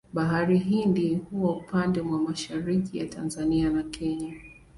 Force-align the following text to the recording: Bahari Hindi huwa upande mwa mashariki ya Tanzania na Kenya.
Bahari 0.13 0.57
Hindi 0.59 1.15
huwa 1.15 1.51
upande 1.57 2.01
mwa 2.01 2.19
mashariki 2.19 2.97
ya 2.97 3.05
Tanzania 3.05 3.69
na 3.69 3.83
Kenya. 3.83 4.33